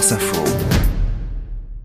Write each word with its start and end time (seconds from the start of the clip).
France 0.00 0.12
Info. 0.12 0.44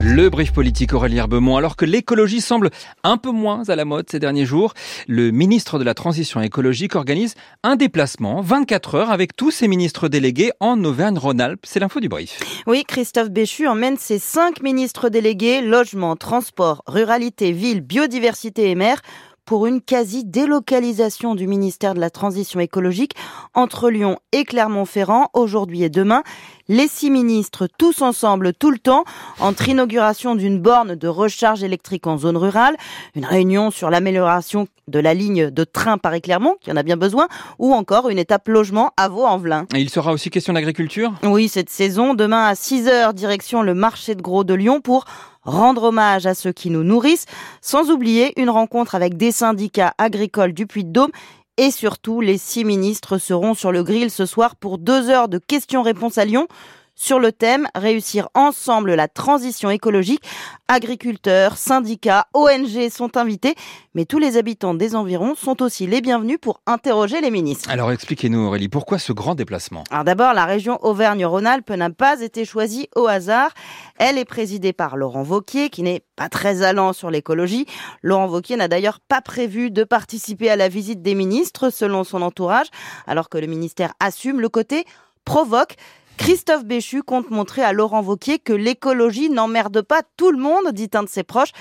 Le 0.00 0.28
brief 0.28 0.52
politique 0.52 0.92
Aurélie 0.92 1.16
Herbemont. 1.16 1.56
Alors 1.56 1.76
que 1.76 1.86
l'écologie 1.86 2.42
semble 2.42 2.68
un 3.04 3.16
peu 3.16 3.30
moins 3.30 3.66
à 3.70 3.76
la 3.76 3.86
mode 3.86 4.10
ces 4.10 4.18
derniers 4.18 4.44
jours, 4.44 4.74
le 5.08 5.30
ministre 5.30 5.78
de 5.78 5.84
la 5.84 5.94
Transition 5.94 6.42
écologique 6.42 6.94
organise 6.94 7.36
un 7.62 7.74
déplacement 7.74 8.42
24 8.42 8.96
heures 8.96 9.10
avec 9.10 9.34
tous 9.34 9.50
ses 9.50 9.66
ministres 9.66 10.08
délégués 10.08 10.50
en 10.60 10.84
Auvergne-Rhône-Alpes. 10.84 11.64
C'est 11.64 11.80
l'info 11.80 12.00
du 12.00 12.10
brief. 12.10 12.38
Oui, 12.66 12.84
Christophe 12.86 13.30
Béchu 13.30 13.66
emmène 13.66 13.96
ses 13.96 14.18
cinq 14.18 14.62
ministres 14.62 15.08
délégués, 15.08 15.62
logement, 15.62 16.14
transport, 16.14 16.82
ruralité, 16.86 17.52
ville, 17.52 17.80
biodiversité 17.80 18.68
et 18.68 18.74
mer 18.74 19.00
pour 19.44 19.66
une 19.66 19.80
quasi-délocalisation 19.80 21.34
du 21.34 21.46
ministère 21.46 21.94
de 21.94 22.00
la 22.00 22.10
Transition 22.10 22.60
écologique 22.60 23.14
entre 23.54 23.90
Lyon 23.90 24.18
et 24.32 24.44
Clermont-Ferrand 24.44 25.30
aujourd'hui 25.34 25.82
et 25.82 25.90
demain. 25.90 26.22
Les 26.68 26.88
six 26.88 27.10
ministres, 27.10 27.68
tous 27.78 28.02
ensemble, 28.02 28.52
tout 28.54 28.70
le 28.70 28.78
temps, 28.78 29.04
entre 29.40 29.68
inauguration 29.68 30.36
d'une 30.36 30.60
borne 30.60 30.94
de 30.94 31.08
recharge 31.08 31.64
électrique 31.64 32.06
en 32.06 32.18
zone 32.18 32.36
rurale, 32.36 32.76
une 33.14 33.24
réunion 33.24 33.70
sur 33.70 33.90
l'amélioration 33.90 34.68
de 34.88 34.98
la 34.98 35.12
ligne 35.12 35.50
de 35.50 35.64
train 35.64 35.98
Paris-Clermont, 35.98 36.56
qui 36.60 36.70
en 36.70 36.76
a 36.76 36.82
bien 36.82 36.96
besoin, 36.96 37.28
ou 37.58 37.74
encore 37.74 38.08
une 38.08 38.18
étape 38.18 38.48
logement 38.48 38.92
à 38.96 39.08
Vaux-en-Velin. 39.08 39.66
Et 39.74 39.80
il 39.80 39.90
sera 39.90 40.12
aussi 40.12 40.30
question 40.30 40.52
d'agriculture? 40.52 41.12
Oui, 41.24 41.48
cette 41.48 41.70
saison, 41.70 42.14
demain 42.14 42.44
à 42.46 42.54
6 42.54 42.88
heures, 42.88 43.12
direction 43.12 43.62
le 43.62 43.74
marché 43.74 44.14
de 44.14 44.22
gros 44.22 44.44
de 44.44 44.54
Lyon 44.54 44.80
pour 44.80 45.04
rendre 45.42 45.84
hommage 45.84 46.26
à 46.26 46.34
ceux 46.34 46.52
qui 46.52 46.70
nous 46.70 46.84
nourrissent, 46.84 47.26
sans 47.60 47.90
oublier 47.90 48.38
une 48.40 48.50
rencontre 48.50 48.94
avec 48.94 49.16
des 49.16 49.32
syndicats 49.32 49.94
agricoles 49.98 50.52
du 50.52 50.66
Puy-de-Dôme. 50.66 51.10
Et 51.58 51.70
surtout, 51.70 52.20
les 52.20 52.38
six 52.38 52.64
ministres 52.64 53.18
seront 53.18 53.54
sur 53.54 53.72
le 53.72 53.82
grill 53.82 54.10
ce 54.10 54.26
soir 54.26 54.56
pour 54.56 54.78
deux 54.78 55.10
heures 55.10 55.28
de 55.28 55.38
questions-réponses 55.38 56.18
à 56.18 56.24
Lyon 56.24 56.46
sur 56.94 57.18
le 57.18 57.32
thème 57.32 57.66
Réussir 57.74 58.28
ensemble 58.34 58.94
la 58.94 59.08
transition 59.08 59.70
écologique. 59.70 60.22
Agriculteurs, 60.68 61.56
syndicats, 61.56 62.26
ONG 62.34 62.88
sont 62.90 63.16
invités, 63.16 63.54
mais 63.94 64.04
tous 64.04 64.18
les 64.18 64.36
habitants 64.36 64.74
des 64.74 64.94
environs 64.94 65.34
sont 65.34 65.62
aussi 65.62 65.86
les 65.86 66.00
bienvenus 66.00 66.38
pour 66.40 66.60
interroger 66.66 67.20
les 67.20 67.30
ministres. 67.30 67.70
Alors 67.70 67.92
expliquez-nous 67.92 68.46
Aurélie, 68.46 68.68
pourquoi 68.68 68.98
ce 68.98 69.12
grand 69.12 69.34
déplacement? 69.34 69.84
Alors 69.90 70.04
d'abord, 70.04 70.32
la 70.32 70.44
région 70.44 70.78
Auvergne-Rhône-Alpes 70.82 71.70
n'a 71.70 71.90
pas 71.90 72.20
été 72.20 72.44
choisie 72.44 72.88
au 72.96 73.06
hasard. 73.06 73.50
Elle 73.98 74.18
est 74.18 74.24
présidée 74.24 74.72
par 74.72 74.96
Laurent 74.96 75.22
Vauquier, 75.22 75.70
qui 75.70 75.82
n'est 75.82 76.02
pas 76.16 76.28
très 76.28 76.62
allant 76.62 76.92
sur 76.92 77.10
l'écologie. 77.10 77.66
Laurent 78.02 78.26
Vauquier 78.26 78.56
n'a 78.56 78.68
d'ailleurs 78.68 79.00
pas 79.00 79.20
prévu 79.20 79.70
de 79.70 79.84
participer 79.84 80.50
à 80.50 80.56
la 80.56 80.68
visite 80.68 81.02
des 81.02 81.14
ministres, 81.14 81.70
selon 81.70 82.04
son 82.04 82.22
entourage, 82.22 82.66
alors 83.06 83.28
que 83.28 83.38
le 83.38 83.46
ministère 83.46 83.92
assume 84.00 84.40
le 84.40 84.48
côté 84.48 84.84
provoque. 85.24 85.76
Christophe 86.16 86.64
Béchu 86.64 87.02
compte 87.02 87.30
montrer 87.30 87.62
à 87.62 87.72
Laurent 87.72 88.02
Vauquier 88.02 88.38
que 88.38 88.52
l'écologie 88.52 89.30
n'emmerde 89.30 89.82
pas 89.82 90.02
tout 90.16 90.30
le 90.30 90.38
monde, 90.38 90.72
dit 90.72 90.90
un 90.94 91.02
de 91.02 91.08
ses 91.08 91.22
proches. 91.22 91.52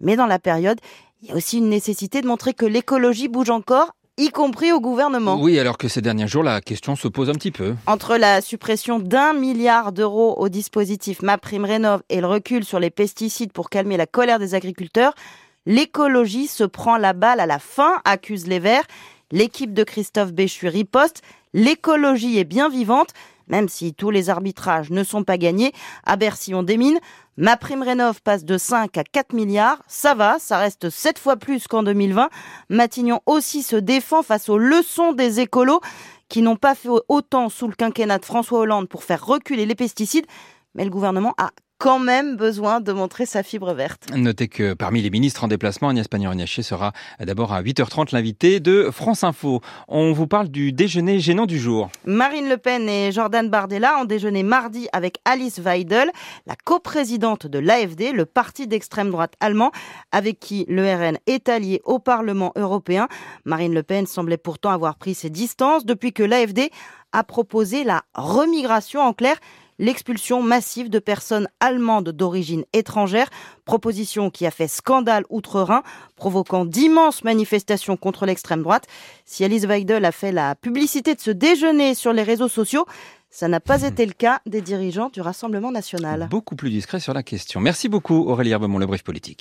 Mais 0.00 0.16
dans 0.16 0.26
la 0.26 0.38
période, 0.38 0.80
il 1.22 1.28
y 1.28 1.32
a 1.32 1.34
aussi 1.34 1.58
une 1.58 1.68
nécessité 1.68 2.20
de 2.20 2.26
montrer 2.26 2.54
que 2.54 2.66
l'écologie 2.66 3.28
bouge 3.28 3.50
encore 3.50 3.92
y 4.16 4.28
compris 4.28 4.72
au 4.72 4.80
gouvernement. 4.80 5.40
Oui, 5.40 5.58
alors 5.58 5.78
que 5.78 5.88
ces 5.88 6.00
derniers 6.00 6.28
jours, 6.28 6.42
la 6.42 6.60
question 6.60 6.94
se 6.94 7.08
pose 7.08 7.30
un 7.30 7.34
petit 7.34 7.50
peu. 7.50 7.74
Entre 7.86 8.16
la 8.16 8.40
suppression 8.40 8.98
d'un 9.00 9.32
milliard 9.32 9.92
d'euros 9.92 10.34
au 10.38 10.48
dispositif 10.48 11.22
MaPrimeRénov 11.22 12.02
et 12.10 12.20
le 12.20 12.26
recul 12.26 12.64
sur 12.64 12.78
les 12.78 12.90
pesticides 12.90 13.52
pour 13.52 13.70
calmer 13.70 13.96
la 13.96 14.06
colère 14.06 14.38
des 14.38 14.54
agriculteurs, 14.54 15.14
l'écologie 15.66 16.46
se 16.46 16.64
prend 16.64 16.96
la 16.96 17.12
balle 17.12 17.40
à 17.40 17.46
la 17.46 17.58
fin, 17.58 18.00
accuse 18.04 18.46
les 18.46 18.60
Verts. 18.60 18.84
L'équipe 19.32 19.72
de 19.72 19.82
Christophe 19.82 20.32
Béchu 20.32 20.68
riposte. 20.68 21.22
L'écologie 21.52 22.38
est 22.38 22.44
bien 22.44 22.68
vivante, 22.68 23.10
même 23.48 23.68
si 23.68 23.94
tous 23.94 24.10
les 24.10 24.30
arbitrages 24.30 24.90
ne 24.90 25.04
sont 25.04 25.24
pas 25.24 25.38
gagnés, 25.38 25.72
à 26.04 26.16
Bercy 26.16 26.54
on 26.54 26.62
démine. 26.62 26.98
Ma 27.36 27.56
prime 27.56 27.82
rénov 27.82 28.22
passe 28.22 28.44
de 28.44 28.56
5 28.56 28.96
à 28.96 29.04
4 29.04 29.32
milliards. 29.32 29.82
Ça 29.88 30.14
va, 30.14 30.38
ça 30.38 30.58
reste 30.58 30.88
7 30.88 31.18
fois 31.18 31.36
plus 31.36 31.66
qu'en 31.66 31.82
2020. 31.82 32.28
Matignon 32.68 33.20
aussi 33.26 33.62
se 33.62 33.76
défend 33.76 34.22
face 34.22 34.48
aux 34.48 34.58
leçons 34.58 35.12
des 35.12 35.40
écolos 35.40 35.80
qui 36.28 36.42
n'ont 36.42 36.56
pas 36.56 36.74
fait 36.74 36.88
autant 37.08 37.48
sous 37.48 37.68
le 37.68 37.74
quinquennat 37.74 38.18
de 38.18 38.24
François 38.24 38.60
Hollande 38.60 38.88
pour 38.88 39.04
faire 39.04 39.24
reculer 39.24 39.66
les 39.66 39.74
pesticides. 39.74 40.26
Mais 40.74 40.84
le 40.84 40.90
gouvernement 40.90 41.34
a 41.38 41.50
quand 41.78 41.98
même 41.98 42.36
besoin 42.36 42.80
de 42.80 42.92
montrer 42.92 43.26
sa 43.26 43.42
fibre 43.42 43.74
verte. 43.74 44.06
Notez 44.14 44.48
que 44.48 44.74
parmi 44.74 45.02
les 45.02 45.10
ministres 45.10 45.44
en 45.44 45.48
déplacement, 45.48 45.90
Agnès 45.90 46.08
Pannier-Runacher 46.08 46.62
sera 46.62 46.92
d'abord 47.20 47.52
à 47.52 47.62
8h30 47.62 48.14
l'invité 48.14 48.58
de 48.58 48.88
France 48.90 49.22
Info. 49.22 49.60
On 49.86 50.12
vous 50.12 50.26
parle 50.26 50.48
du 50.48 50.72
déjeuner 50.72 51.18
gênant 51.18 51.46
du 51.46 51.58
jour. 51.58 51.90
Marine 52.06 52.48
Le 52.48 52.56
Pen 52.56 52.88
et 52.88 53.12
Jordan 53.12 53.50
Bardella 53.50 53.98
ont 54.00 54.04
déjeuné 54.04 54.42
mardi 54.42 54.88
avec 54.92 55.18
Alice 55.24 55.58
Weidel, 55.58 56.10
la 56.46 56.54
coprésidente 56.56 57.46
de 57.46 57.58
l'AFD, 57.58 58.12
le 58.12 58.24
parti 58.24 58.66
d'extrême 58.66 59.10
droite 59.10 59.34
allemand, 59.40 59.70
avec 60.10 60.40
qui 60.40 60.64
le 60.68 60.82
RN 60.84 61.18
est 61.26 61.48
allié 61.48 61.82
au 61.84 61.98
Parlement 61.98 62.52
européen. 62.56 63.08
Marine 63.44 63.74
Le 63.74 63.82
Pen 63.82 64.06
semblait 64.06 64.38
pourtant 64.38 64.70
avoir 64.70 64.96
pris 64.96 65.14
ses 65.14 65.28
distances 65.28 65.84
depuis 65.84 66.12
que 66.12 66.22
l'AFD 66.22 66.70
a 67.12 67.24
proposé 67.24 67.84
la 67.84 68.02
remigration 68.14 69.00
en 69.00 69.12
clair 69.12 69.36
l'expulsion 69.78 70.42
massive 70.42 70.90
de 70.90 70.98
personnes 70.98 71.48
allemandes 71.60 72.10
d'origine 72.10 72.64
étrangère, 72.72 73.28
proposition 73.64 74.30
qui 74.30 74.46
a 74.46 74.50
fait 74.50 74.68
scandale 74.68 75.24
outre-Rhin, 75.30 75.82
provoquant 76.16 76.64
d'immenses 76.64 77.24
manifestations 77.24 77.96
contre 77.96 78.26
l'extrême 78.26 78.62
droite. 78.62 78.86
Si 79.24 79.44
Alice 79.44 79.64
Weidel 79.64 80.04
a 80.04 80.12
fait 80.12 80.32
la 80.32 80.54
publicité 80.54 81.14
de 81.14 81.20
ce 81.20 81.30
déjeuner 81.30 81.94
sur 81.94 82.12
les 82.12 82.22
réseaux 82.22 82.48
sociaux, 82.48 82.86
ça 83.30 83.48
n'a 83.48 83.58
pas 83.58 83.82
été 83.82 84.06
le 84.06 84.12
cas 84.12 84.40
des 84.46 84.60
dirigeants 84.60 85.08
du 85.12 85.20
Rassemblement 85.20 85.72
national. 85.72 86.28
Beaucoup 86.30 86.54
plus 86.54 86.70
discret 86.70 87.00
sur 87.00 87.12
la 87.14 87.24
question. 87.24 87.60
Merci 87.60 87.88
beaucoup 87.88 88.28
Aurélie 88.28 88.50
Herbemont, 88.50 88.78
le 88.78 88.86
brief 88.86 89.02
politique. 89.02 89.32